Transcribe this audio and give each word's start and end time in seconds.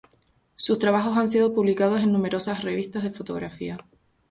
Sus 0.55 0.79
trabajos 0.79 1.15
han 1.15 1.27
sido 1.27 1.53
publicados 1.53 2.01
en 2.01 2.11
numerosas 2.11 2.63
revistas 2.63 3.03
de 3.03 3.11
fotografía. 3.11 3.77